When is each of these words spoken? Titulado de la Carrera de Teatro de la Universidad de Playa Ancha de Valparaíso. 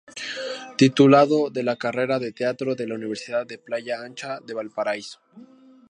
Titulado 0.79 1.51
de 1.51 1.61
la 1.61 1.75
Carrera 1.75 2.17
de 2.17 2.31
Teatro 2.31 2.73
de 2.73 2.87
la 2.87 2.95
Universidad 2.95 3.45
de 3.45 3.59
Playa 3.59 4.01
Ancha 4.01 4.39
de 4.43 4.55
Valparaíso. 4.55 5.19